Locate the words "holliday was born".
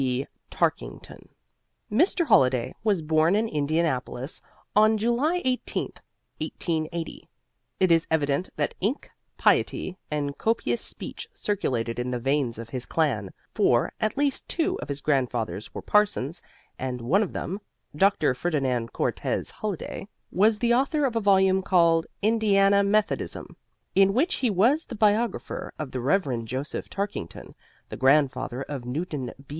2.25-3.35